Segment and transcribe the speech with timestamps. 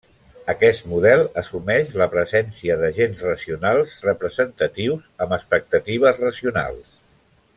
[0.51, 7.01] Aquest model assumeix la presència d'agents racionals representatius amb expectatives racionals.